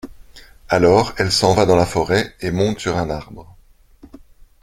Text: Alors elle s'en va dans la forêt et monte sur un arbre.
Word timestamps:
Alors 0.67 1.13
elle 1.19 1.31
s'en 1.31 1.53
va 1.53 1.67
dans 1.67 1.75
la 1.75 1.85
forêt 1.85 2.33
et 2.39 2.49
monte 2.49 2.79
sur 2.79 2.97
un 2.97 3.11
arbre. 3.11 3.55